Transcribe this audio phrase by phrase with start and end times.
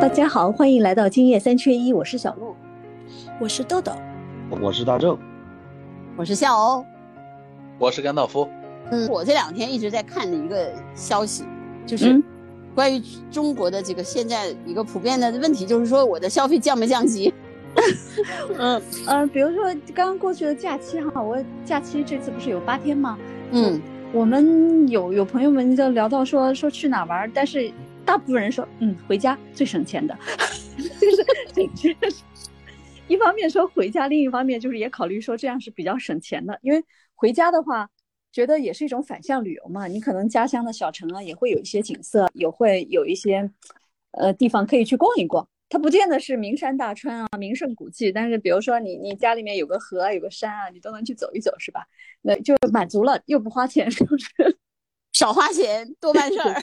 [0.00, 2.56] 大家好，欢迎来到今夜三缺一，我是小鹿，
[3.38, 3.92] 我是豆豆，
[4.58, 5.18] 我是大正，
[6.16, 6.82] 我是笑欧，
[7.78, 8.48] 我是甘道夫。
[8.90, 11.44] 嗯，我这两天一直在看的一个消息，
[11.84, 12.18] 就是
[12.74, 17.30] 关于中国的这个现在一个普遍的问题，就是说我的消费降没降级？
[18.58, 19.64] 嗯嗯，比如说
[19.94, 23.18] 刚刚过去的假期哈，我假期这次不是有八天吗？
[23.50, 23.78] 嗯，
[24.14, 27.70] 我们有有朋友们就聊到说说去哪玩，但是
[28.10, 30.18] 大部分人说嗯回家最省钱的，
[30.98, 31.94] 就是
[33.06, 37.88] 一方面说回家，另一方面就是也考虑说这样是比较省钱的，因为回家的话。
[38.32, 43.50] 觉得也是一种反向旅游嘛，你可能家乡的小城啊，也会有一些景色，也会有一些，
[44.12, 45.48] 呃，地方可以去逛一逛。
[45.68, 51.84] 它不见得是名山大川啊、名胜古迹，但是比如说你你家里面有个河啊、有个山啊，你都能去走一走，是吧？
[52.22, 54.28] 那就满足了，又不花钱，是不是？
[55.12, 56.60] 少花钱多办事儿。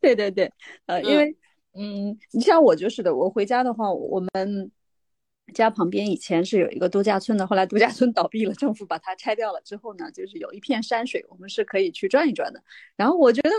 [0.00, 0.52] 对对对，
[0.86, 1.36] 呃，因为
[1.74, 4.70] 嗯，你像我就是的，我回家的话，我们。
[5.52, 12.62] 家旁边以前是有一个度假村的，后来度假村倒闭了，政府把它拆掉了之后呢，就是有一片山水，我们是可以去转一转的。
[12.94, 13.50] 然后我觉得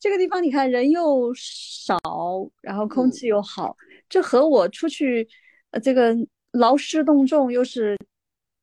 [0.00, 1.96] 这个地方，你看人又少，
[2.62, 3.76] 然后空气又好，
[4.08, 5.28] 这和我出去，
[5.70, 6.16] 呃，这个
[6.50, 7.96] 劳师动众，又是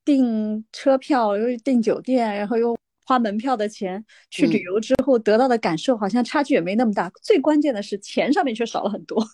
[0.03, 7.11] 订车票，又订酒店，然后又花门票的钱去旅游之后得到的感受，好像差距也没那么大。
[7.21, 9.25] 最关键的是钱上面却少了很多。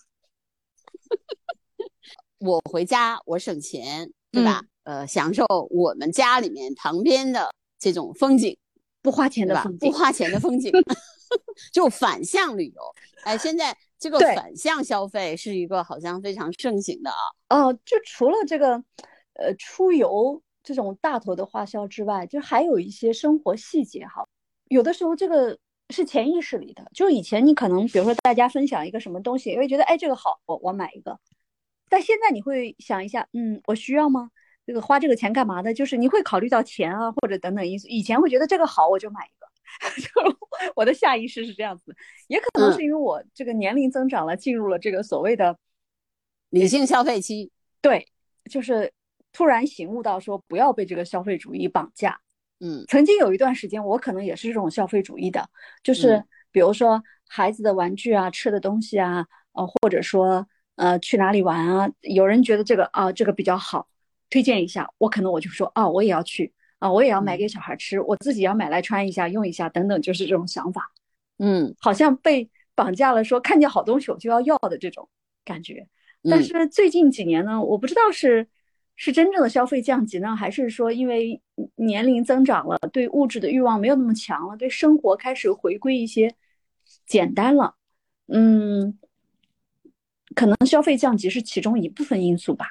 [2.38, 4.62] 我回家，我省钱，对吧？
[4.84, 8.56] 呃，享受我们家里面旁边的这种风景，
[9.02, 10.72] 不花钱的风景，不花钱的风景，
[11.72, 12.80] 就反向旅游。
[13.24, 17.16] 哎，现在这个反向消费是一个好像非常盛行的啊。
[17.50, 18.82] 哦，就除了这个，
[19.34, 24.26] 呃，出游这种大头的花销之外，就还有一些生活细节哈。
[24.68, 25.58] 有的时候这个
[25.88, 31.18] 是潜意识里的，就是以前你可能，比如说大家分享一个什么东西，你会觉得哎这个好，我我买一个。
[31.88, 34.30] 但现在你会想一下，嗯，我需要吗？
[34.66, 35.74] 这个花这个钱干嘛的？
[35.74, 37.88] 就是你会考虑到钱啊，或者等等因素。
[37.88, 39.46] 以前会觉得这个好，我就买一个。
[40.02, 40.36] 就
[40.74, 41.94] 我的下意识是这样子，
[42.28, 45.56] 也可能是因为我这个年龄增长了，进入了这个所谓的
[46.50, 47.50] 理性消费期。
[47.80, 48.06] 对，
[48.50, 48.92] 就是
[49.32, 52.20] 突然醒悟到说不要被这个消费主义绑架。
[52.60, 55.48] 嗯，曾经有一段时间，我可能也是这种消费主义的，
[55.82, 60.46] 就是比如说孩子的玩具啊、吃的东西啊，呃，或者说。
[60.76, 61.90] 呃，去哪里玩啊？
[62.00, 63.86] 有人觉得这个啊，这个比较好，
[64.30, 64.88] 推荐一下。
[64.96, 70.90] 我可能我就说啊，我也要去啊，我也要买给小孩吃，我自己要买来穿一下、用一下等等，就是这种想法。
[71.38, 75.06] 嗯，好像被绑架了，说看见好东西我就要要的这种
[75.44, 75.86] 感觉。
[76.30, 78.48] 但是最近几年呢，我不知道是
[79.00, 81.40] 是真正的消费降级呢，还是说因为
[81.76, 86.34] 年龄增长了，对物质的欲望没有那么强了，对生活开始回归一些
[87.06, 87.76] 简单了。
[88.28, 88.98] 嗯。
[90.32, 92.68] 可能消费降级是其中一部分因素吧，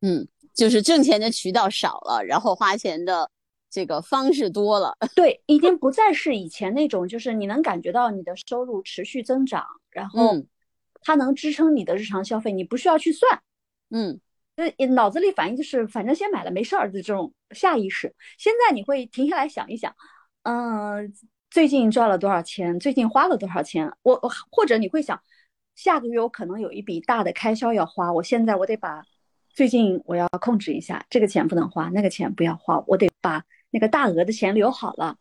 [0.00, 3.30] 嗯，就是挣钱的渠道少了，然后花钱的
[3.70, 10.42] 这个方式多了， 对，已经不再是以前那种，就是你能感觉到你的收入持续增长，然后
[11.00, 13.40] 它能支撑你的日常消费，你不需要去算，
[13.90, 14.18] 嗯，
[14.78, 18.14] 就脑子里反应就是反正先买了没事儿的这种下意识。
[18.38, 19.94] 现在你会停下来想一想，
[20.42, 21.12] 嗯，
[21.50, 25.20] 最近赚了多少钱，最近花了多少钱，我我或者你会想。
[25.76, 29.00] 下个月我可能有一笔大的开销要花，我现在我得把
[29.54, 33.40] 最近我要控制一下，这个钱不能花，那个钱不要花，我得把
[33.70, 35.16] 那个大额的钱留好了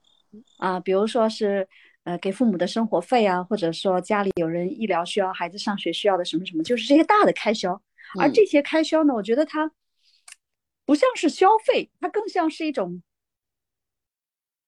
[0.58, 1.68] 啊，比如说是
[2.06, 7.80] 呃给父母的生活费啊，或者说家里有人医疗需要，孩子上学需要的什么什么，就是这些大的开销。
[8.20, 9.72] 而这些开销呢，我觉得它
[10.86, 13.02] 不像是消费，它更像是一种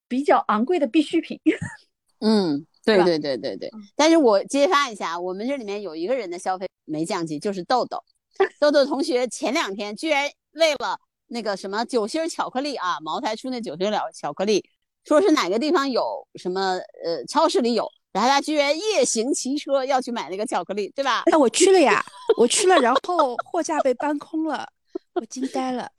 [0.07, 1.39] 比较昂贵的必需品。
[2.19, 2.65] 嗯。
[2.85, 8.03] 对对对对对，但是我揭发一下，我们这里面有一个人的消费没降级，就是豆豆。
[8.59, 14.67] 豆豆同学前两天居然为了那个什么酒心巧克力啊，茅台出那酒心了巧克力，
[15.03, 21.23] 说是哪个地方有什么呃超市里有，然后他居然夜行骑车要去买那个巧克力，对吧？
[21.31, 22.03] 哎，我去了呀，
[22.37, 24.67] 我去了，然后货架被搬空了，
[25.15, 25.89] 我惊呆了。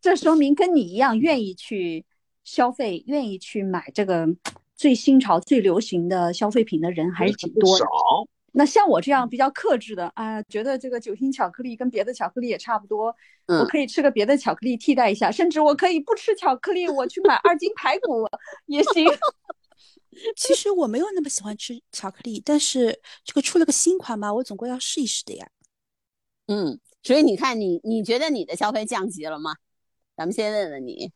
[0.00, 2.04] 这说明跟你一样愿意去
[2.44, 4.28] 消费，愿意去买这个。
[4.76, 7.86] 最新潮、最流行的消费品的人还是挺多的。
[8.50, 13.14] 那像我这样比较克制的啊，觉得这个酒心巧克力跟别的巧克力也差不多，
[13.46, 18.28] 我可以吃个别的巧克力替代一下，甚至我可以不吃巧克力，我去买二斤排骨
[18.66, 19.06] 也行。
[20.36, 25.48] 其实我没有那么喜欢吃巧克力，但是这个出了个新款嘛，我总归要试一试的呀。
[26.46, 29.54] 嗯，所以你看，你你觉得你的消费降级了吗？
[30.16, 31.12] 咱们先问问你，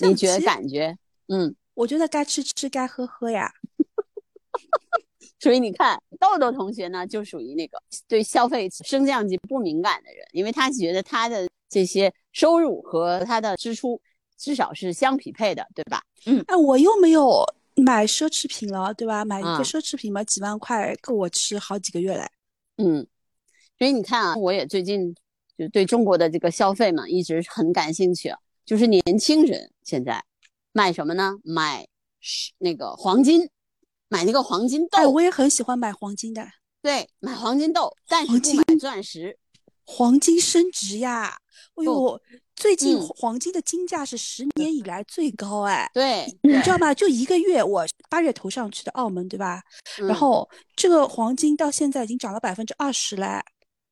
[0.00, 0.96] 你觉得感觉？
[1.28, 1.54] 嗯。
[1.74, 3.50] 我觉得该吃吃，该喝喝呀。
[5.40, 13.98] 所以你看，豆豆同学呢，就属于那个对消费升降级不敏感的人，因为他觉得他的这些收入和他的支出
[14.36, 16.02] 至少是相匹配的，对吧？
[16.26, 17.42] 嗯哎，我又没有
[17.76, 19.24] 买奢侈品了，对吧？
[19.24, 22.28] 买一啊个奢侈品嘛，几万块够我吃好几个月嘞。
[22.76, 23.06] 嗯，
[23.78, 25.14] 所以你看啊，我也最近
[25.56, 28.38] 就对中国的这个消费嘛，一直很感兴趣啊。
[28.64, 30.22] 就是年轻人现在
[30.72, 31.34] 买什么呢？
[31.44, 31.86] 买
[32.58, 33.48] 那个黄金，
[34.08, 36.46] 买那个黄金豆，哎，我也很喜欢买黄金的，
[36.80, 39.38] 对，买黄金豆，但是黄金不买钻石。
[39.84, 41.36] 黄金升值呀！
[41.74, 42.20] 哎呦，
[42.62, 45.90] 最近嗯黄金的金价是十年以来最高哎。
[45.92, 46.94] 对，你知道吗？
[46.94, 49.60] 就一个月，我八月头上去的澳门，对吧？
[49.98, 53.26] 嗯然后这个黄金到现在已经涨了百分之二十嘞。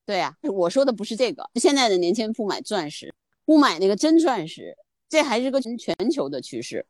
[0.07, 1.51] 对呀、我说的不是这个。
[1.57, 3.13] 现在的年轻人不买钻石，
[3.45, 4.77] 不买那个真钻石，
[5.09, 5.77] 这还是个全
[6.09, 6.87] 球的趋势，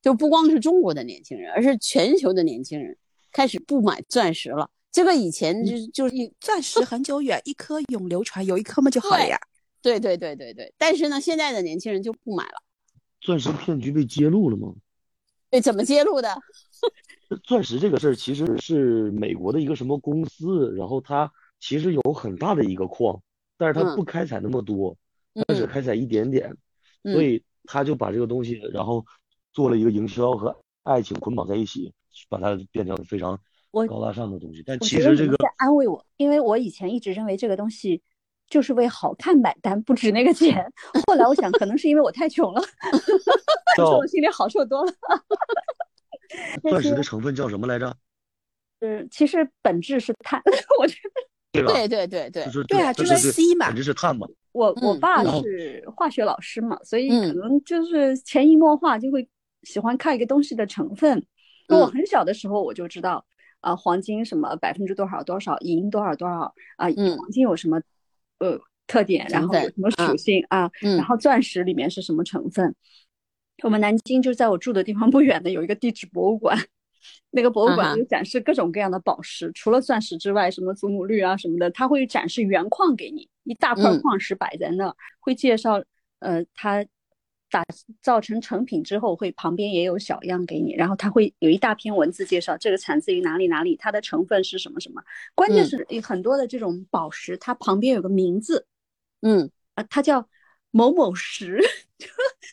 [0.00, 2.96] 就不光是中国的年轻人，而是全球的年轻人
[3.30, 4.70] 开始不买钻石了。
[4.90, 9.38] 这个以前就就是一钻石很久远，一颗永流传，有一颗嘛就好了呀。
[9.82, 12.62] 对对对对对，但是呢，现在的年轻人就不买了。
[13.20, 14.74] 钻石骗局被揭露了吗？
[15.50, 16.28] 对，怎么揭露的？
[17.44, 23.20] 钻石这个事儿其实是美国的一个什么公司，然后它其实有很大的一个矿，
[23.56, 24.96] 但是它嗯不开采那么多，
[25.46, 26.56] 它只嗯开采一点点，
[27.02, 29.04] 嗯所以他就把这个东西，然后
[29.52, 31.92] 做了一个营销和爱情捆绑在一起，
[32.28, 33.38] 把它变成非常
[33.70, 34.62] 我高大上的东西。
[34.64, 38.02] 但其实这个在安慰我，因为我以前一直认为这个东西
[38.50, 40.62] 就是为好看买单，不值那个钱。
[41.08, 42.60] 后来我想，可能是因为我太穷了，
[43.76, 44.92] 说叫我心里好受多了。
[46.68, 47.96] 钻石的成分叫什么来着？
[48.80, 50.42] 嗯，其实本质是碳，
[50.80, 51.10] 我觉得
[51.52, 51.72] 对吧？
[51.72, 54.26] 对对对对就，是对啊就是 C 嘛本质是碳嘛。
[54.52, 59.28] 我我嗯爸是化学老师嘛，所以嗯可能就是潜移默化就会
[59.62, 61.24] 喜欢看一个东西的成分。
[61.68, 63.24] 那我嗯很小的时候我就知道，
[63.60, 67.80] 啊、黄金什么百分之多少多少，银多少多少啊、嗯黄金有什么
[68.40, 72.74] 呃特点，然后有什么属嗯性啊，嗯然后钻石里面是什么成分。
[73.62, 76.58] 我们南京就在我住的地方不远的有一个地质博物馆，
[77.30, 85.82] 那个博物馆就展示各种各样的宝石，除了钻石之外，什么祖母绿啊什么的，它会展示原矿给你，一大块嗯矿石摆在那儿，会介绍
[86.20, 86.84] 呃它
[87.50, 87.64] 打
[88.00, 95.02] 造成成品之后，会旁边也有小样给你，然后它会有一大篇文字介绍这个产自于哪里哪里，它的成分是什么什么。
[95.34, 98.66] 关键嗯是有很多的这种宝石，它旁边有个名字，
[99.22, 100.28] 嗯啊，它叫
[100.70, 101.60] 某某石，
[101.98, 102.06] 就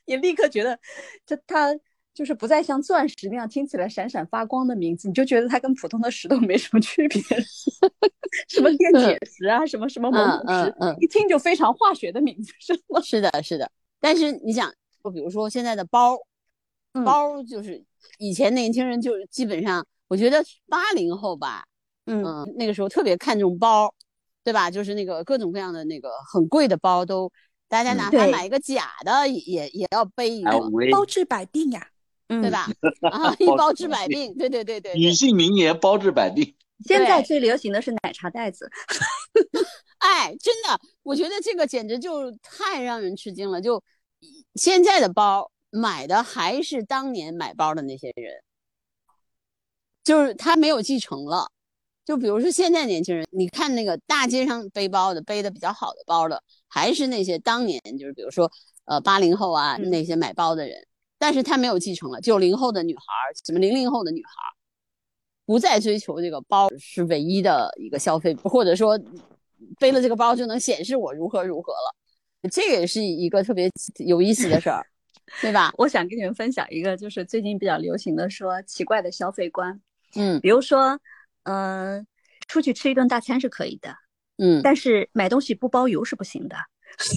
[0.06, 0.80] 你立刻觉得
[1.26, 1.78] 这它
[2.14, 7.22] 就是不再像钻石那样听起来闪闪发光的名字，你就觉得它跟普通的石头没什么区别，
[8.50, 13.00] 什么电解石啊，什么什么某某石，嗯嗯嗯一听就非常化学的名字，是吗？
[13.02, 13.72] 是的，是的。
[14.00, 14.72] 但是你想，
[15.08, 16.18] 就比如说现在的包，
[16.92, 17.82] 嗯包就是
[18.18, 21.64] 以前年轻人就是基本上，我觉得八零后吧，
[22.08, 23.94] 嗯嗯，那个时候特别看重包，
[24.44, 24.70] 对吧？
[24.70, 27.32] 就是那个各种各样的那个很贵的包都，
[27.70, 30.60] 大家嗯哪怕买一个假的也也也要背一个，
[30.92, 31.88] 包治百病呀。
[32.30, 32.52] 嗯对？
[32.52, 32.68] 吧？
[33.10, 35.14] 啊， 一包治百病，对对对 对女。
[35.14, 36.54] 性名言包治百病。
[36.86, 38.70] 现在最流行的是奶茶袋子，
[39.98, 43.60] 哎，真的，我觉得这个简直就太让人吃惊了。
[43.60, 43.82] 就
[44.58, 48.42] 现在的包买的还是当年买包的那些人，
[50.04, 51.52] 就是他没有继承了。
[52.06, 58.50] 就比如说现在年轻人，你看那个大街上背包的，背的比较好的包的，还是那些当年就是比如说
[58.86, 60.88] 呃八零后啊嗯那些买包的人，
[61.18, 62.22] 但是他没有继承了。
[62.22, 64.50] 九零后的女孩儿，什么零零后的女孩儿，
[65.46, 68.98] 不再追求这个包是唯一的一个消费，或者说
[69.78, 71.96] 背了这个包就能显示我如何如何了，
[72.52, 73.70] 这个也是一个特别
[74.06, 74.86] 有意思的事儿，
[75.42, 75.74] 对吧？
[75.78, 79.80] 我想跟你们分享一个，就是最近比较流行的说奇怪的消费观，
[80.16, 81.00] 嗯比如说，
[81.44, 82.06] 嗯、
[82.48, 83.94] 出去吃一顿大餐是可以的，
[84.38, 86.56] 嗯但是买东西不包邮是不行的，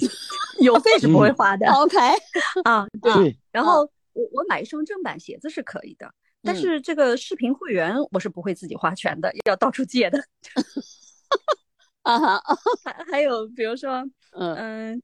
[0.60, 1.96] 邮费是不会花的、，OK，
[2.64, 2.86] 啊。
[3.00, 6.12] 对，对，然后我我买一双正版鞋子是可以的，
[6.42, 10.24] 但嗯是这个视频会员我是不会自己花钱的，要到处借的。
[12.18, 12.42] 啊哈，
[12.84, 15.02] 还还有比如说， 嗯嗯，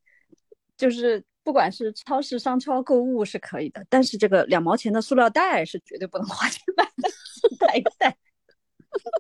[0.77, 7.09] 就是不管是超市、商超购物是可以的，但是这个两毛钱的塑料袋是绝对不能花钱买的，
[7.59, 8.17] 带一个袋，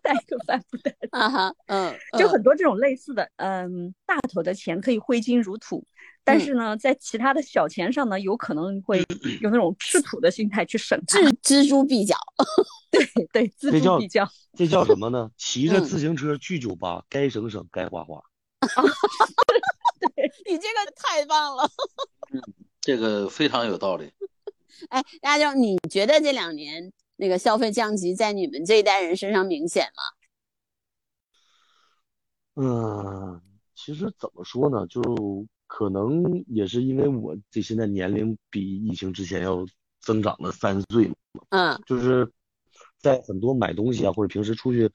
[0.03, 0.95] 带一个帆布袋。
[1.11, 5.85] 啊哈，嗯，就嗯很多这种类似的，嗯，大头的钱可以挥金如土，
[6.27, 8.99] 但嗯是呢，在其他的小钱上呢，有可能会
[9.41, 11.21] 有那种吃土的心态去省它。
[11.21, 12.17] 锱锱铢必较，
[12.91, 14.29] 对 对，锱这叫铢必较。
[14.55, 15.31] 这叫什么呢？
[15.37, 18.21] 骑着嗯自行车去酒吧，该省省，该花花。
[20.51, 21.71] 你这个太棒了。
[22.83, 24.13] 这个非常有道理。
[24.89, 29.87] 哎，大家你觉得这两年那个消费降级在你们这一代人身上明显
[32.57, 32.65] 吗？
[32.65, 33.41] 嗯，
[33.77, 35.01] 其实怎么说呢，就
[35.67, 39.67] 可能也是因为我这现在年龄比疫情之前要
[40.01, 41.15] 增长了三岁嘛，
[41.51, 41.83] 嗯。
[41.87, 42.31] 就是
[42.99, 44.91] 在很多买东西啊，或者平时出去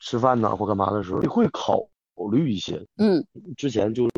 [0.00, 1.86] 吃饭呐、或干嘛的时候，会考
[2.30, 2.86] 虑一些。
[2.96, 3.24] 嗯。
[3.56, 4.10] 之前就是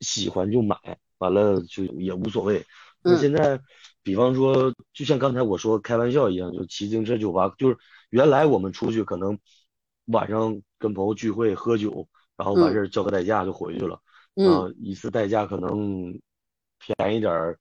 [0.00, 0.76] 喜欢就买，
[1.18, 2.64] 完了就也无所谓。
[3.02, 3.18] 那嗯。
[3.18, 3.60] 现在，
[4.02, 7.76] 比方说，就像刚才我说开玩笑一样，就骑自行车酒吧，就是
[8.10, 9.38] 原来我们出去可能
[10.06, 16.20] 晚上跟朋友聚会喝酒，然后完事儿叫个代驾就回去了，嗯啊，一次代驾可能
[16.78, 17.58] 便宜点儿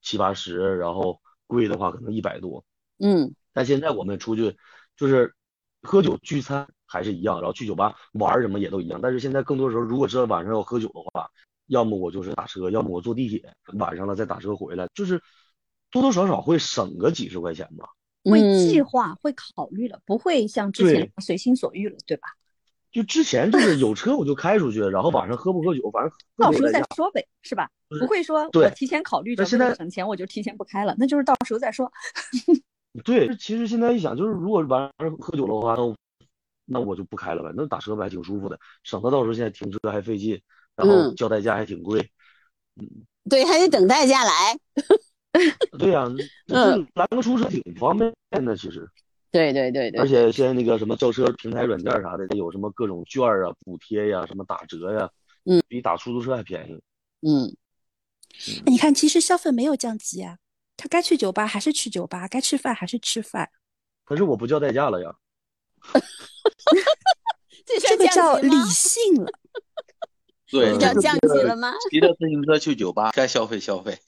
[0.00, 2.64] 七八十，然后贵的话可能一百多。
[2.98, 4.56] 嗯但现在我们出去
[4.96, 5.34] 就是
[5.82, 9.00] 喝酒聚餐还是一样，然后去酒吧玩什么也都一样。
[9.02, 11.30] 但是现在更多时候，如果是晚上要喝酒的话，
[11.66, 15.20] 要么我就是打车，要么我坐地铁，晚上了再打车回来，就是
[15.90, 17.88] 多多少少会省个几十块钱吧。
[18.24, 22.28] 会计嗯划、会考虑了，不会像之前随心所欲了，对吧？
[22.92, 26.70] 就之前就是有车我就开出去，然后晚上喝不喝酒，反正到时候。
[26.70, 27.68] 再说呗，是吧？
[27.88, 31.90] 不会说我提前考虑着省钱，我就提前不开了，那就是到时候再说。
[33.04, 35.96] 对，其实现在一想，就是如果晚上喝酒的话，那我
[36.66, 40.40] 那我就不开了呗，那打车呗还挺舒服的，省得到时候现在停车还费劲，
[40.76, 42.10] 然后嗯叫代驾还挺贵。
[43.28, 44.58] 对，还得等代驾来。
[45.78, 46.04] 对呀、
[46.48, 48.12] 嗯，拦个出租车挺方便
[48.44, 48.86] 的，其实。
[49.32, 55.10] 对对对对而，且现在那个什么叫车平台软件啥的，有什么各种券啊、补贴呀、什么打折呀，
[55.46, 56.80] 嗯，比打出租车还便宜。
[57.26, 57.56] 嗯
[58.66, 60.38] 你看，其实消费没有降级啊，
[60.76, 63.50] 他该去酒吧还是去酒吧，该吃饭还是吃饭，
[64.04, 65.14] 可是我不叫代驾了呀，
[67.64, 68.50] 这这个叫理？
[68.70, 69.30] 性了。
[70.52, 71.72] 对，嗯叫降级了吗？
[71.90, 73.98] 骑着自行车去酒吧，该消费消费。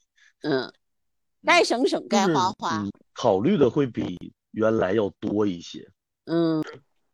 [0.42, 0.70] 嗯，
[1.42, 2.82] 该省省，该花花。
[2.82, 4.18] 嗯，考虑的会比
[4.54, 5.88] 原来要多一些。
[6.26, 6.62] 嗯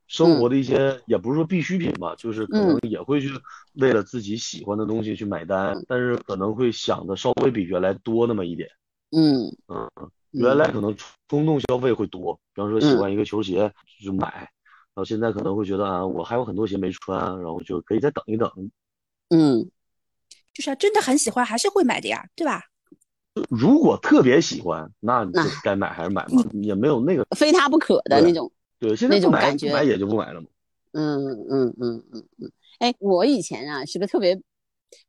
[0.06, 3.28] 生活的一些也不是说必需品吧，就是可能嗯也会去
[3.74, 8.68] 为了自己喜欢的东西去买单，但是可能会想的稍微比原来多那么一点。
[9.12, 9.88] 嗯嗯，
[10.32, 10.96] 原来可能
[11.28, 13.72] 冲动消费会多，比方说喜欢一个球鞋
[14.04, 18.50] 就买，然后现在可能会觉得啊，我还有很多鞋没穿，然后就可以再等一等。
[19.28, 19.70] 嗯
[20.52, 22.64] 就是要真的很喜欢，还是会买的呀，对吧？
[23.48, 28.50] 如果特别喜欢，那就那该买还是买嘛，也没有那个非他不可的那种。
[28.78, 30.46] 对，现在买种感觉不买也就不买了嘛。
[30.92, 32.52] 嗯嗯嗯嗯嗯。
[32.80, 34.40] 哎，我以前啊是个特别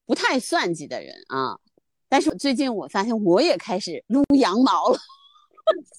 [0.05, 1.57] 不太算计的人啊，
[2.09, 4.99] 但是最近我发现我也开始撸羊毛了。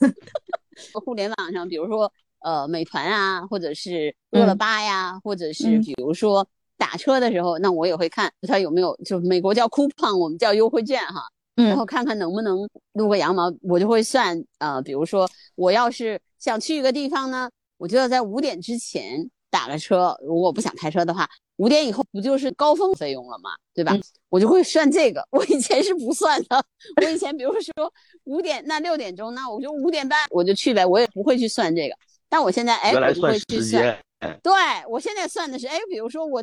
[1.05, 11.27] 互联网上，比如说呃美团啊，或者是饿了嗯么呀，或者是嗯比如说打车的时候，那我也会看它有没有，就美国叫 coupon，我们叫优惠券哈。
[11.55, 23.93] 然嗯后看看能不能撸个羊毛，我就会算，呃，比如说我要是想去一个地方呢，我就要在五点之前打了车，如果不想开车的话，五点以后不就是高峰费用了嘛，对吧？
[23.95, 26.65] 嗯我就会算这个，我以前是不算的，
[26.97, 27.93] 我以前比如说
[28.25, 31.95] 五点，那六点钟，那我就五点半我就去呗，我也不会去算这个，
[32.31, 33.95] 但我现在哎，我就会去算，
[34.43, 34.53] 对
[34.89, 36.43] 我现在算的是，哎，比如说我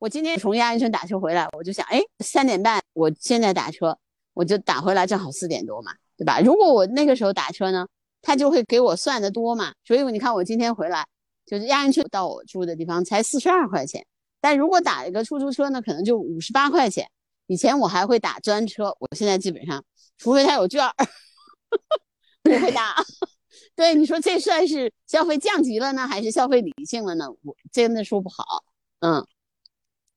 [0.00, 3.96] 我今天从亚运村打车回来，我就想，哎，三点半我现在打车，
[4.38, 6.38] 我就打回来正好四点多嘛，对吧？
[6.38, 7.88] 如果我那个时候打车呢，
[8.22, 11.04] 他就会给我算的多嘛，所以你看我今天回来，
[11.44, 14.06] 就是亚运村到我住的地方才四十二块钱，
[14.40, 17.10] 但如果打一个出租车呢，可能就五十八块钱。
[17.48, 19.84] 以前我还会打专车，我现在基本上，
[20.18, 20.94] 除非他有券儿，
[22.44, 22.94] 不会打。
[23.74, 27.28] 对，你说这算是消费降级了呢，还是消费理性了呢？
[27.42, 28.44] 我真的说不好。
[29.00, 29.26] 嗯，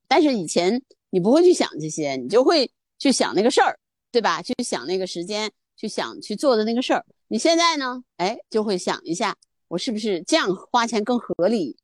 [0.08, 3.80] 但是以前你不会去想这些，你就会去想那个事儿，
[4.12, 4.42] 对吧？
[4.42, 7.06] 去想那个时间，去想去做的那个事儿。
[7.28, 8.04] 你现在呢？
[8.18, 9.36] 哎，就会想一下，
[9.70, 11.78] 我是不是这样花钱更合理？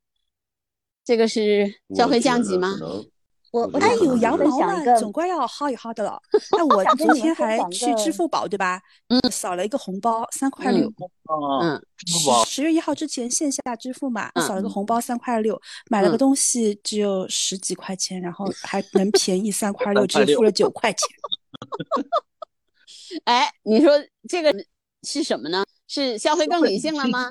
[1.04, 2.76] 这个是消费降级吗
[3.50, 3.66] 我？
[3.72, 6.20] 我有羊毛了，分享一个总归要薅一薅的了。
[6.52, 8.78] 那我昨天还去支付宝，对吧？
[9.08, 10.86] 嗯，扫了一个红包，三块六。
[10.86, 11.32] 啊，
[11.62, 15.58] 嗯支付宝十十月一号之前线下支付嘛，嗯扫了个红包三块六，
[15.88, 21.08] 买了个嗯东西只有十几块钱，然后还能便宜三块六，3块只付了九块钱。
[23.24, 23.92] 哎，你说
[24.28, 24.54] 这个
[25.02, 25.64] 是什么呢？
[25.86, 27.30] 是消费更理性了吗？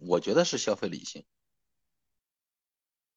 [0.00, 1.24] 我觉得是消费理性。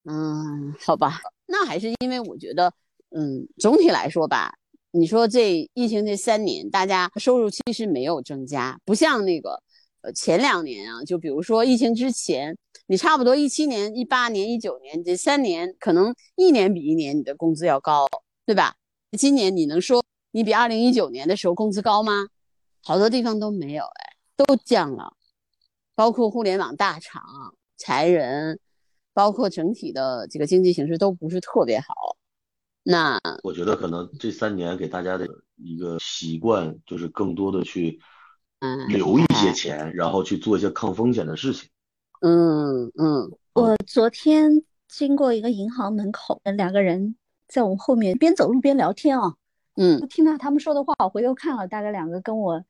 [0.06, 2.72] 嗯，好吧，那还是因为我觉得，
[3.10, 4.54] 嗯，总体来说吧，
[4.92, 9.62] 你说这疫情这三年，大家收入其实没有增加，不像那个，
[10.02, 12.58] 呃，前两年啊，就比如说疫情之前，
[12.88, 18.08] 你差不多一七年、一八年、一九年这三年，可能一年比一年你的工资要高，
[18.46, 18.76] 对吧？
[19.18, 22.28] 今年你能说你比二零一九年的时候工资高吗？
[22.82, 25.14] 好多地方都没有，哎，都降了，
[25.96, 27.22] 包括互联网大厂
[27.76, 28.60] 裁人，
[29.14, 31.94] 包括整体的这个经济形势都不是特别好。
[32.84, 38.00] 那我觉得可能这三年给大家的一个习惯，就是更多的去
[38.60, 41.70] 嗯留一些钱，然后去做一些抗风险的事情。
[42.22, 47.16] 嗯嗯我昨天经过一个银行门口，两个人
[47.48, 49.36] 在我们后面边走路边聊天啊，
[49.82, 52.62] 嗯听到他们说的话，我回头看了，大概两个跟我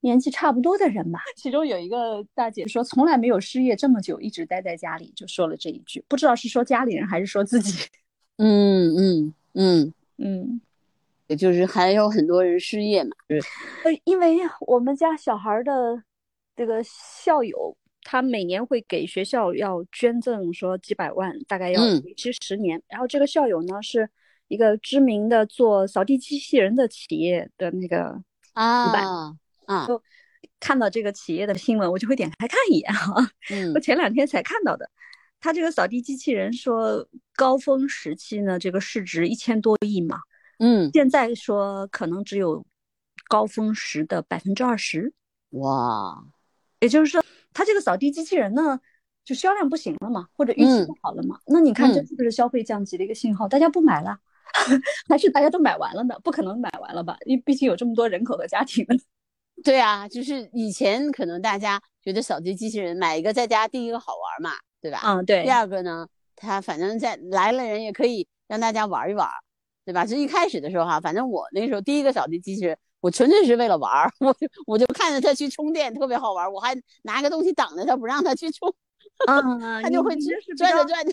[0.00, 1.20] 年纪差不多的人吧。
[1.36, 7.88] 其中有一个大姐说，从来没有失业这么久，一直待在家里，就说了这一句，不知道是说家里人还是说自己。
[8.38, 10.60] 嗯 嗯嗯，嗯，
[11.28, 13.10] 也就是还有很多人失业嘛。
[13.28, 13.40] 呃，
[14.04, 16.02] 因为我们家小孩的
[16.56, 22.82] 这个校友，他每年会给学校要捐赠说几百万，大概要嗯为期十年。
[22.88, 24.10] 然后这个校友呢是
[24.48, 28.20] 一个知名的做扫地机器人的企业的那个
[28.52, 29.36] 啊
[29.66, 29.86] 啊
[30.58, 33.72] 看到这个企业的新闻，我就会点开看一眼哈、嗯。
[33.74, 34.88] 我前两天才看到的，
[35.40, 40.18] 他这个扫地机器人说高峰时期呢，这个市值一千多亿嘛，
[40.58, 40.90] 嗯。
[40.92, 42.64] 现在说可能只有
[43.28, 45.12] 高峰时的百分之二十，
[45.50, 46.24] 哇。
[46.80, 47.22] 也就是说，
[47.52, 48.80] 他这个扫地机器人呢，
[49.24, 50.86] 就销量不行了嘛，或者预期嗯。
[50.86, 53.46] 不好了嘛，那你看这嗯是不是消费降级的一个信号？
[53.46, 54.18] 大家不买了，
[55.08, 56.14] 还是大家都买完了呢？
[56.22, 57.16] 不可能买完了吧？
[57.26, 58.96] 因为毕竟有这么多人口和家庭呢。
[59.64, 65.00] 对啊，就是以前可能大家觉得扫地机器人买一个在家，第一个好玩嘛，对吧？
[65.04, 69.26] 嗯，对第二个呢，它反正在来了人也可以让大家玩一玩，
[69.84, 70.04] 对吧？
[70.04, 78.68] 就一开始的时候哈，反正我那时候第一个扫地机器人，我纯粹是为了玩儿， 我就我就看着它去充电特别好玩，我还拿个东西挡着它不让它去充，
[79.26, 80.14] 嗯，它就会
[80.58, 81.12] 转着转着，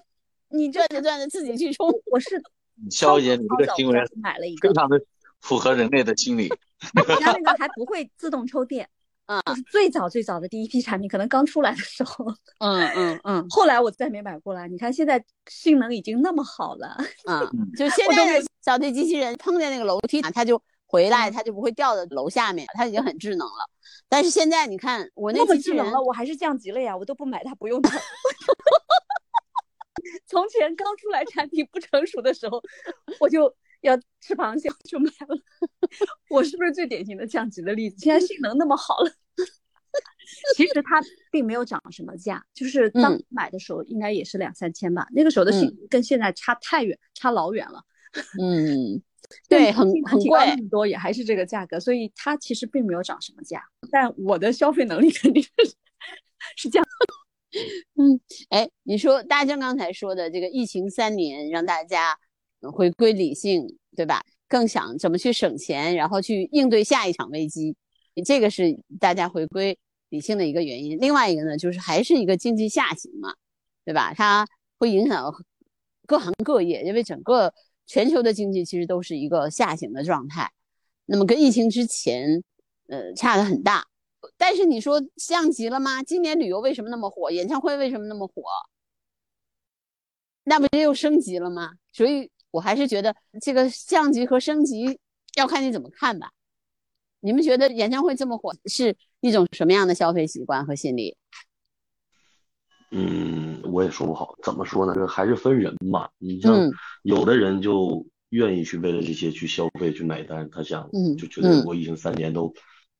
[0.50, 1.90] 你转着转着自己去充。
[2.12, 2.44] 我是
[2.90, 5.02] 肖姐，你这个行为早买了一个非，常的
[5.42, 6.50] 符合人类的心理。
[7.08, 8.88] 人家那个还不会自动抽电。
[9.26, 12.26] 啊就是最早最早的第一批产品，可能刚出来的时候，
[12.60, 14.68] 嗯嗯嗯 后来我再没买过来。
[14.68, 16.88] 你看现在性能已经那么好了，
[17.24, 23.70] 啊嗯，就现在的扫地机器人碰见那个楼梯啊，它就回来，它就不会掉到楼下面，它已经很智能了。
[24.10, 27.98] 但是现在你看我那那么机器人智能了，我还是降级了呀，我都不买它，不用它。
[30.26, 32.62] 从前刚出来产品不成熟的时候，
[33.20, 35.38] 我就要吃螃蟹，我就买了。
[36.30, 37.98] 我是不是最典型的降级的例子？
[38.00, 39.12] 现在性能那么好了，
[40.56, 41.02] 其实它
[41.32, 47.84] 并没有涨什么价，就是当嗯买的时候应该也是两三千吧，那个时候的性嗯能跟现在差太远，差老远了。
[48.42, 49.02] 嗯，
[49.48, 50.56] 对，很很贵提高那。
[50.56, 53.64] 么多也还是这个价格，所以它其实并没有涨什么价。
[53.92, 55.50] 但我的消费能力肯定是
[56.56, 56.88] 是这样。
[57.96, 62.18] 嗯哎，你说大江刚才说的这个疫情三年，让大家
[62.74, 64.24] 回归理性，对吧？
[64.48, 67.76] 更想怎么去省钱，然后去应对下一场危机，
[68.26, 69.78] 这个是大家回归
[70.10, 70.98] 理性的一个原因。
[71.00, 73.34] 另外一个呢，就是还是一个经济下行嘛，
[73.86, 74.14] 对吧？
[74.14, 75.32] 它会影响
[76.06, 77.54] 各行各业，因为整个
[77.86, 80.52] 全球的经济其实都是一个下行的状态。
[81.06, 82.44] 那么跟疫情之前，
[82.88, 83.86] 呃，差的很大。
[84.38, 86.04] 但是你说降级了吗？
[86.04, 87.32] 今年旅游为什么那么火？
[87.32, 88.44] 演唱会为什么那么火？
[90.44, 91.72] 那不就又升级了吗？
[91.92, 95.00] 所以我还是觉得这个降级和升级
[95.36, 96.32] 要看你怎么看吧。
[97.22, 101.16] 你们觉得演唱会这么火是一种什么样的消费习惯和心理？
[102.92, 104.94] 嗯，我也说不好，怎么说呢？
[104.94, 106.12] 这还是分人吧。
[106.18, 106.72] 你像嗯
[107.04, 112.54] 有的人就愿意去为了这些去消费去买单，他想嗯就觉得嗯我已经三年都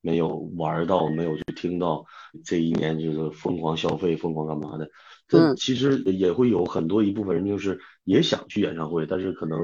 [0.04, 2.04] 没有玩到，没有去听到，
[2.44, 4.86] 这一年就是疯狂消费、疯狂干嘛的。
[5.26, 9.58] 这嗯其实也会有很多一部分人就是也想去演唱会，但是可能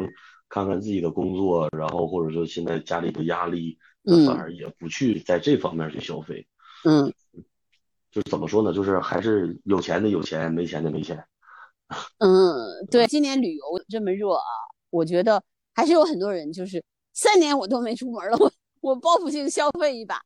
[0.48, 6.46] 看看自己的工作，然后或者说现在家里的压力，嗯反而也不去在这方面去消费。
[6.84, 7.12] 嗯
[8.10, 8.72] 就怎么说呢？
[8.72, 11.22] 就是还是有钱的有钱，没钱的没钱。
[12.18, 12.56] 嗯，
[12.90, 14.42] 对，今年旅游这么热啊，
[14.90, 15.42] 我觉得
[15.74, 18.50] 还是有很多人就是三年我都没出门了，我
[18.80, 20.20] 我报复性消费一把，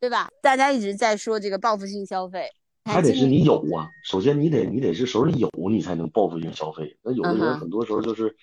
[0.00, 0.30] 对吧？
[0.42, 2.48] 大家一直在说这个报复性消费，
[2.84, 6.96] 还得是你有啊，首先你得你得是手里有，你才能报复性消费。
[7.02, 8.34] 那有的人很多时候就是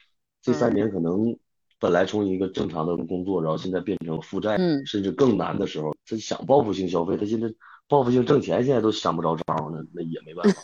[0.42, 1.36] 这三年可能
[1.80, 7.52] 本来从一个正常的工作，然后现在变成负债，嗯甚至更难的时候，他想报复性消费，他现在
[7.88, 10.62] 报复性挣钱，现在都想不着招儿，那那也没办法。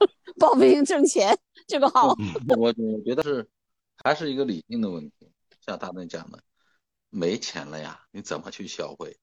[0.38, 2.14] 报复性挣钱，这个好。
[2.58, 3.46] 我我觉得是
[4.04, 5.14] 还是一个理性的问题。
[5.66, 6.38] 像大正讲的，
[7.10, 9.16] 没钱了呀，你怎么去消费？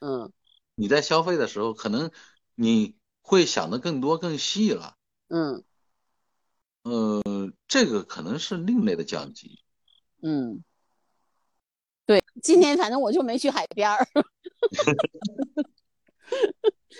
[0.00, 0.30] 嗯
[0.74, 2.10] 你在消费的时候，可能
[2.54, 4.96] 你会想的更多、更细了。
[5.28, 5.62] 嗯
[6.82, 7.22] 呃，
[7.68, 9.60] 这个可能是另类的降级。
[10.22, 10.64] 嗯，
[12.06, 14.06] 对，今年反正我就没去海边儿。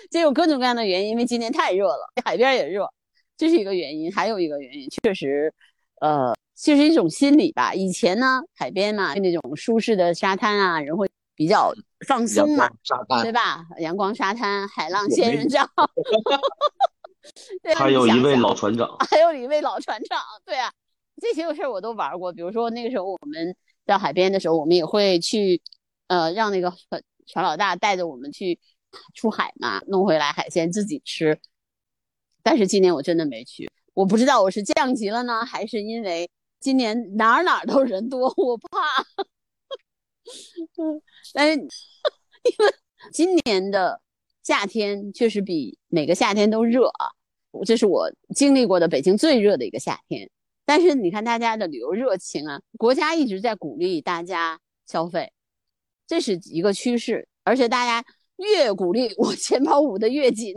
[0.09, 2.87] 这有各种各样的原因，因为今年太热了，海边也热，
[3.35, 4.13] 这是一个原因。
[4.13, 5.53] 还有一个原因，确实，
[6.01, 7.73] 呃，就是一种心理吧。
[7.73, 13.65] 以前呢，海边嘛，那种舒适的沙滩啊，人会比较放松嘛，沙滩对吧？
[13.79, 15.69] 阳光沙滩，海浪仙人掌。
[17.75, 20.71] 还有一位老船长， 还有一位老船长，对啊，
[21.21, 22.33] 这些事儿我都玩过。
[22.33, 25.61] 比如说那个时候我们到海边的时候，我们也会去，
[26.07, 28.59] 呃，让那个船船老大带着我们去
[29.13, 31.39] 出海嘛，弄回来海鲜自己吃。
[32.43, 38.69] 但是今年我真的没去，我不知道我是降级了呢，还是因为今年哪儿哪儿都人多，我怕。
[40.77, 41.01] 嗯，
[41.33, 42.73] 但是因为
[43.11, 44.01] 今年的
[44.43, 47.07] 夏天确实比每个夏天都热啊。
[47.65, 50.29] 这是我经历过的北京最热的一个夏天。
[50.65, 55.31] 但是你看大家的旅游热情啊，国家一直在鼓励大家消费，
[56.07, 57.27] 这是一个趋势。
[57.43, 58.07] 而且大家
[58.37, 60.55] 越鼓励，我钱包捂得越紧，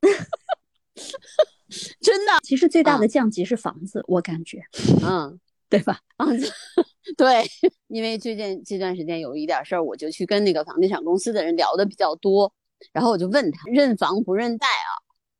[2.00, 4.62] 真的，其实最大啊的降级是房子，我感觉，
[5.04, 5.38] 嗯。
[5.72, 5.98] 对吧？
[6.18, 6.26] 啊，
[7.16, 7.42] 对，
[7.88, 12.52] 因为最近这段时间有一点事儿，我就去跟那个房地产公司的人聊的比较多，
[12.92, 14.92] 然后我就问他认房不认贷啊，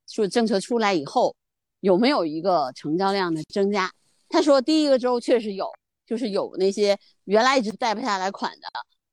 [0.08, 1.36] 说政策出来以后
[1.80, 3.92] 有没有一个成交量的增加？
[4.30, 5.70] 他说第一个周确实有，
[6.06, 8.68] 就是有那些原来一直贷不下来款的，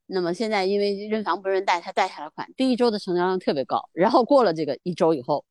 [0.06, 5.44] 那么现在因为认房不认贷，他贷下来款，第一周的成交量特别高，然后过了这个一周以后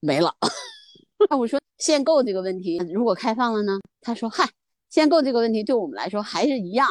[0.00, 0.34] 没了。
[1.28, 3.78] 那我说限购这个问题如果开放了呢？
[4.00, 4.48] 他说嗨。
[4.88, 6.88] 限购这个问题对我们来说还是一样，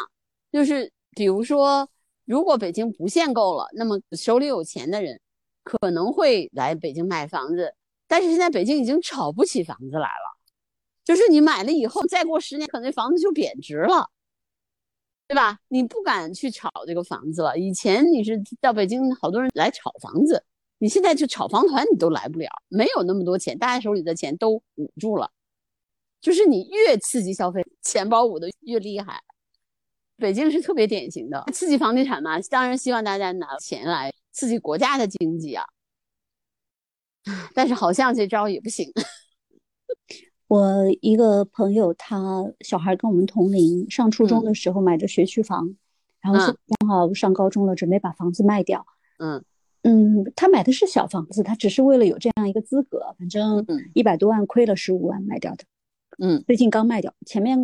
[0.51, 1.89] 就是比如说，
[2.25, 5.19] 如果北京不限购了，那么手里有钱的人
[5.63, 7.73] 可能会来北京买房子，
[8.07, 10.37] 但是现在北京已经炒不起房子来了，
[11.03, 14.09] 就是你买了以后，再过十年，可能房子就贬值了，
[15.27, 15.59] 对吧？
[15.69, 17.57] 你不敢去炒这个房子了。
[17.57, 20.43] 以前你是到北京，好多人来炒房子，
[20.77, 25.31] 你现在去炒房团你都来不了，没有那么多钱，大家手里的钱都捂住了。
[26.25, 29.21] 就是你越刺激消费，钱包捂得越厉害。
[30.17, 35.63] 北京是特别典型的刺激房地产嘛，当然希望大家拿钱来刺激国家的经济啊。
[37.53, 38.91] 但是好像这招也不行。
[40.47, 45.75] 我一个朋友，他小孩跟我们同龄，上初中的时候买的学区房，
[46.21, 48.83] 然后嗯正好上高中了，准备把房子卖掉。
[49.19, 49.45] 嗯
[49.83, 55.63] 嗯，他买的是小房子，他只是为了有这样一个资格，反正嗯一百多万亏了十五万卖掉的。
[56.19, 57.57] 嗯最近刚卖掉，前面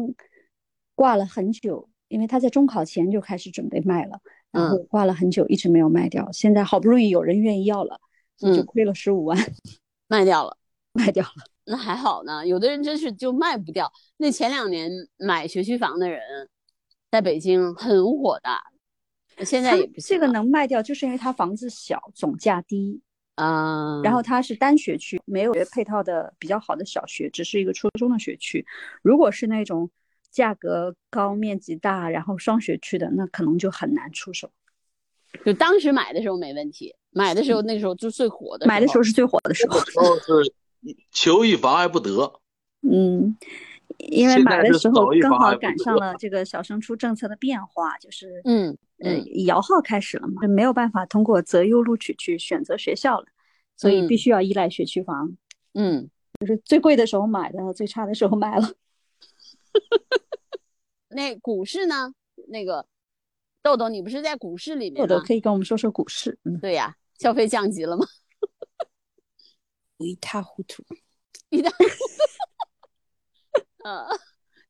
[0.96, 4.20] 挂了很久，因为他在中考前就开始准备卖了，
[4.52, 6.32] 然后挂了很久，一直没有卖掉。
[6.32, 8.00] 现在好不容易有人愿意要了，
[8.38, 9.38] 所以就嗯亏了十五万，
[10.08, 10.58] 卖掉了，
[10.94, 11.32] 卖掉了。
[11.66, 12.46] 那还好呢。
[12.46, 13.90] 有的人真是就卖不掉。
[14.18, 16.20] 那前两年买学区房的人，
[17.10, 23.02] 在北京很火的，现在也不行这个能卖掉，就是因为他房子小，总价低，
[23.36, 24.02] 啊。
[24.04, 28.66] 然后它是单学区，没有配套的比较好的小学，只是一个初中的学区。
[29.02, 29.90] 如果是那种
[30.30, 34.50] 价格高、面积大，然后双学区的，那可能就很难出手。
[35.46, 40.54] 就当时买的时候没问题，买的时候那时候就最火的买的时候是最火的时候，时候是
[41.10, 42.34] 求一房还不得，
[42.82, 43.38] 嗯，
[43.98, 53.26] 因为买的时候刚好赶上了这个小升初政策的变化，就是嗯呃嗯摇号开始了嘛，就没有办法通过择优录取去选择学校了，
[53.76, 55.36] 所以必嗯须要依赖学区房。
[55.74, 56.10] 嗯，
[56.40, 58.74] 就是最贵的时候买的，最差的时候卖了。
[61.10, 62.14] 那股市呢？
[62.48, 62.86] 那个
[63.62, 65.08] 豆豆，你不是在股市里面吗？
[65.08, 68.06] 豆豆可以跟我们说说股市，嗯，对呀，消费降级了吗？
[69.98, 70.84] 一塌糊涂。
[71.50, 71.90] 一塌糊涂。
[73.84, 74.06] 嗯，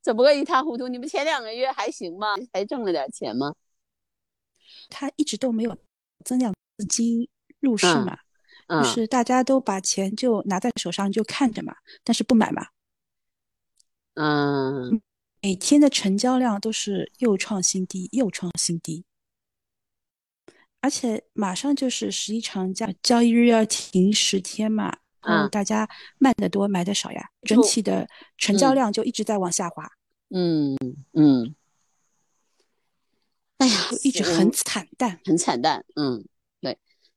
[0.02, 0.88] 怎么个一塌糊涂？
[0.88, 2.34] 你们前两个月还行吗？
[2.52, 3.54] 还挣了点钱吗？
[4.88, 5.76] 他一直都没有
[6.24, 7.28] 增量资金
[7.60, 8.18] 入市嗯嘛，
[8.68, 12.66] 嗯就是大家都把钱就拿在手上就看着嘛，但是不买嘛。
[14.14, 15.00] 嗯
[15.40, 19.04] 每天的成交量都是又创新低，又创新低，
[20.80, 29.90] 而且马上就是十一长假，交易日要停十天嘛，嗯大家卖的多，买的少呀，整体的成交嗯量就一直在往下滑，
[30.30, 30.76] 嗯
[31.12, 31.54] 嗯。
[33.62, 35.20] 哎呀就，一直很惨淡。
[35.24, 35.84] 很惨淡。
[35.94, 36.24] 嗯，
[36.60, 36.76] 对。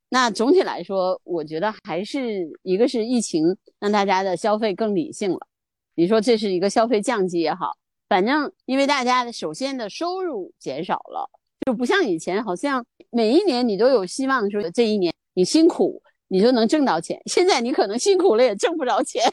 [0.10, 5.48] 那总体来说，我觉得还是一个是疫情让大家的消费更理性了。
[5.96, 7.76] 你说这是一个消费降级也好，
[8.08, 11.28] 反正因为大家的首先的收入减少了，
[11.66, 19.24] 就不像以前，好像每一年你都有希望说这一年你辛苦你就能挣到钱，现在你可能辛苦了也挣不着钱，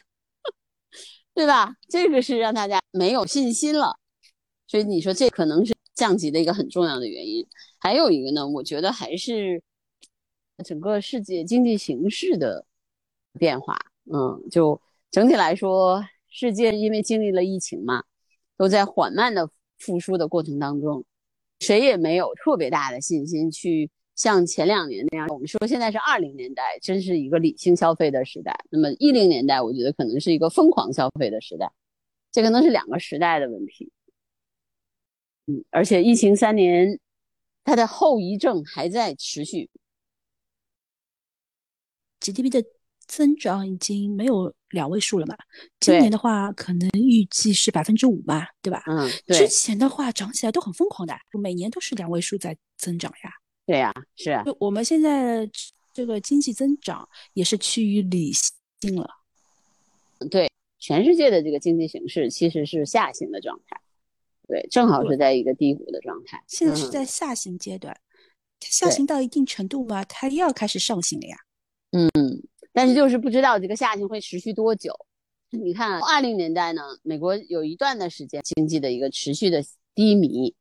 [1.34, 1.74] 对吧？
[1.90, 3.96] 这个是让大家没有信心了。
[4.66, 7.46] 所以你说这可能是降级的一个很重要的原因。
[7.78, 9.62] 还有一个呢，我觉得还是
[10.64, 12.64] 整个世界经济形势的
[13.38, 13.76] 变化。
[14.12, 18.02] 嗯，就整体来说，世界因为经历了疫情嘛，
[18.56, 21.04] 都在缓慢的复苏的过程当中，
[21.60, 25.26] 谁也没有特别大的信心去像前两年那样。
[25.28, 28.56] 我们说现在是二零年代，真是一个理性消费的时代。
[28.70, 31.70] 那么一零年代，我觉得可能是一个疯狂消费的时代，
[32.30, 33.90] 这可能是两个时代的问题。
[35.46, 36.98] 嗯，而且疫情三年，
[37.64, 39.68] 它的后遗症还在持续。
[42.20, 42.64] GDP 的
[43.06, 45.36] 增长已经没有两位数了嘛？
[45.80, 48.84] 今年的话，可能预计是百分之五嘛，对吧？
[48.86, 53.30] 嗯，之前的话涨起来都很疯狂的，每年都是两位数在增长呀。
[53.66, 54.44] 对呀，是啊。
[54.44, 55.50] 就我们现在
[55.92, 59.10] 这个经济增长也是趋于理性了。
[60.30, 63.80] 对，全世界的这个经济形势其实是下行的状态。
[64.52, 66.44] 对，正好是在一个低谷的状态。
[66.46, 67.98] 现在是在下行阶段，
[68.60, 71.36] 它下行到一定程度吧，它又要开始上行了呀。
[71.92, 72.10] 嗯，
[72.70, 74.92] 但是就是不知道这个下行会持续多久。
[75.48, 80.54] 你看，二零年代呢，美国有一段的时间经济的一个持续的低迷，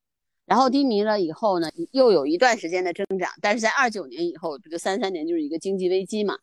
[0.45, 6.39] 然后低迷了以后呢，又有一段时间的增长，但是在二九年以后，不就三三年就是一个经济危机嘛？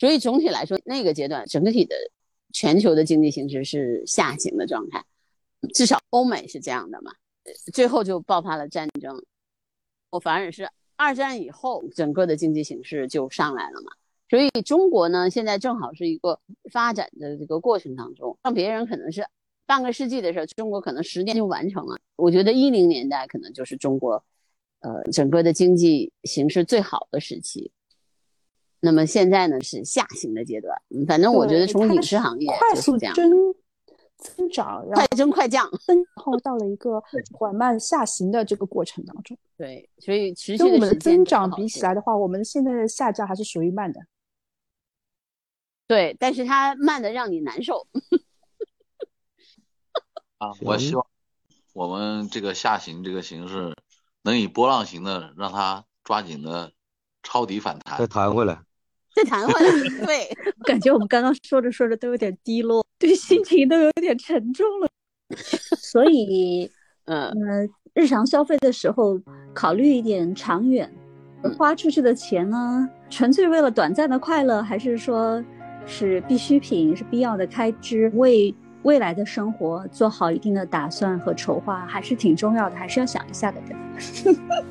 [0.00, 1.94] 所以总体来说，那个阶段整体的
[2.52, 5.04] 全球的经济形势是下行的状态。
[5.74, 7.12] 至少欧美是这样的嘛，
[7.72, 9.22] 最后就爆发了战争，
[10.10, 13.92] 我反而是二战以后整个的经济形势就上来了嘛，
[14.28, 16.38] 所以中国呢现在正好是一个
[16.70, 19.26] 发展的这个过程当中，让别人可能是
[19.66, 21.98] 半个世纪的事儿，中国可能十年就完成了。
[22.16, 24.22] 我觉得一零年代可能就是中国，
[24.80, 27.70] 呃，整个的经济形势最好的时期。
[28.80, 33.14] 那么现在呢是下行的阶段，反正我觉得从影视行业快速这样。
[34.18, 37.02] 增长快增快降，然后到了一个
[37.32, 39.38] 缓慢下行的这个过程当中。
[39.56, 44.00] 对，所以持续跟我们的增长比起来的话，我们现在的下降还是属于慢的。
[45.86, 47.86] 对，但是它慢的让你难受。
[50.38, 51.06] 啊，我希望
[51.72, 53.74] 我们这个下行这个形势
[54.22, 56.72] 能以波浪形的让它抓紧的
[57.22, 58.62] 抄底反弹，再弹回来。
[59.14, 60.28] 再谈回来，对，
[60.64, 64.88] 感觉我们刚刚说着说着都有点低落，对心情都有点沉重了。
[65.76, 66.70] 所以，
[67.06, 67.32] 嗯，
[67.94, 69.20] 日常消费的时候
[69.52, 70.90] 考虑一点长远，
[71.56, 75.42] 花出去的钱呢，纯粹为了短暂的快乐，还是说
[75.84, 83.60] 是必需品，是必要的开支，为未来的生活做好一定的打算和筹划，还是挺重要的，还是要想一下的。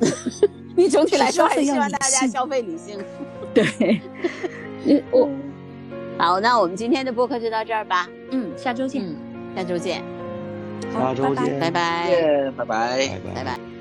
[0.74, 2.98] 你总体来说还是希望大家消费理性。
[3.54, 4.00] 对，
[5.10, 5.28] 我
[6.18, 8.08] 好，那我们今天的播客就到这儿吧。
[8.30, 9.04] 嗯，下周见。
[9.54, 10.02] 下周见。
[10.92, 12.50] 下周见，拜拜。
[12.56, 13.77] 拜拜，拜拜拜。